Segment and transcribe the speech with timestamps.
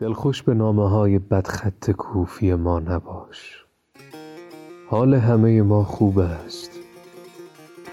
[0.00, 3.64] دلخوش به نامه های بدخط کوفی ما نباش.
[4.88, 6.70] حال همه ما خوب است.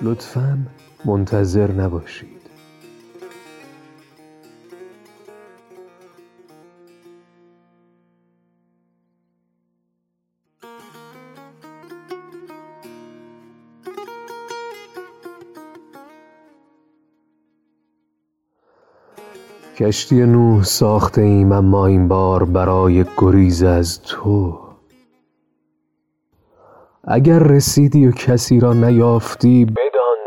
[0.02, 0.68] لطفا
[1.05, 2.40] منتظر نباشید.
[19.77, 24.59] کشتی نوح ساخته ایم اما این بار برای گریز از تو.
[27.03, 30.17] اگر رسیدی و کسی را نیافتی بدان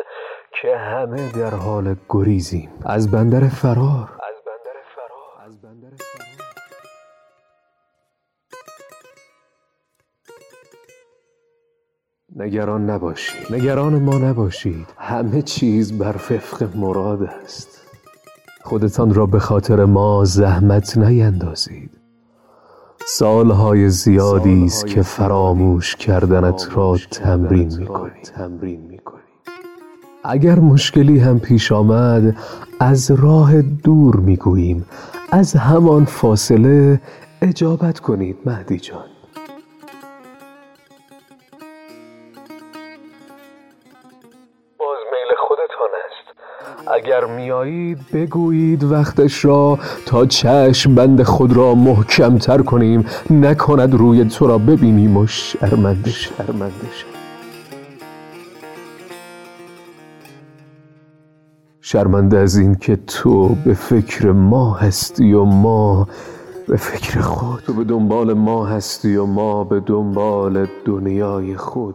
[0.63, 2.71] که همه در حال گریزیم.
[2.85, 4.11] از بندر فرار.
[12.37, 13.55] نگران نباشید.
[13.55, 14.87] نگران ما نباشید.
[14.99, 17.84] همه چیز بر وفق مراد است.
[18.65, 21.91] خودتان را به خاطر ما زحمت نیندازید.
[23.07, 27.87] سالهای زیادی است که فراموش کردنت را تمرین می
[28.99, 29.25] کنیم
[30.25, 32.37] اگر مشکلی هم پیش آمد
[32.81, 34.87] از راه دور می گوییم
[35.31, 37.01] از همان فاصله
[37.43, 39.14] اجابت کنید مهدی جان.
[46.87, 54.25] اگر میایید بگویید وقتش را تا چشم بند خود را محکم تر کنیم نکند روی
[54.25, 56.11] تو را ببینیم و شرمنده
[61.81, 66.09] شرمنده از این که تو به فکر ما هستی و ما
[66.69, 67.61] به فکر خود.
[67.61, 71.95] تو به دنبال ما هستی و ما به دنبال دنیای خود.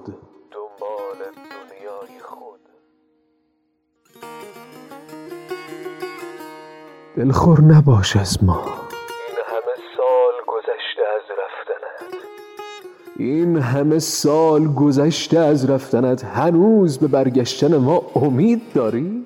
[7.17, 8.63] دلخور نباش از ما.
[13.17, 16.25] این همه سال گذشته از رفتنت.
[16.25, 19.25] هنوز به برگشتن ما امید داری؟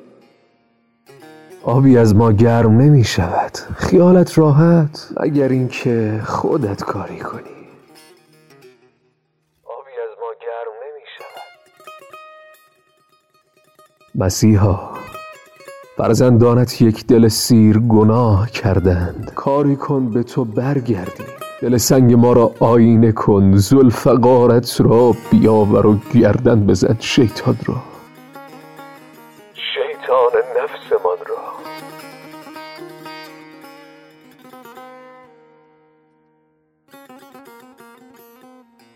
[1.64, 3.58] آبی از ما گرم نمی شود.
[3.78, 5.08] خیالت راحت.
[5.20, 7.54] مگر اینکه خودت کاری کنی.
[14.16, 14.93] مسیحا.
[15.98, 19.32] فرزندانت یک دل سیر گناه کردند.
[19.36, 21.26] کاری کن به تو برگردیم.
[21.62, 27.76] دل سنگ ما را آینه کن ذوالفقارت را بیاور و گردن بزن شیطان را.
[29.54, 30.32] شیطان
[30.64, 31.44] نفسمان را.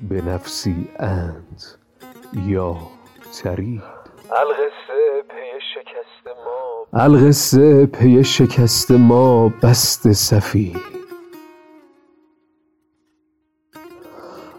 [0.10, 1.78] به نفسی انت
[2.48, 2.78] یا
[3.44, 3.97] ترید
[6.94, 9.54] القصه پی شکست ما.
[9.64, 10.76] بسته صفی.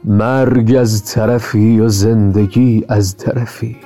[0.05, 3.77] مرگ از طرفی و زندگی از طرفی.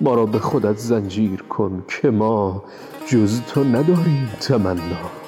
[0.00, 2.64] ما را به خودت زنجیر کن که ما
[3.06, 5.23] جز تو نداریم تمنا.